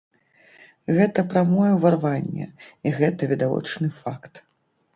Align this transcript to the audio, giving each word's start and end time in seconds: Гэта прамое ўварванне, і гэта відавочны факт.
Гэта 0.99 1.23
прамое 1.33 1.67
ўварванне, 1.77 2.47
і 2.89 2.97
гэта 2.99 3.31
відавочны 3.35 3.95
факт. 4.03 4.33